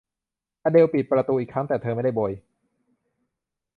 [0.63, 2.31] อเดลปิดประตูอีกครั้ง แต่เธอไม่ได้โบย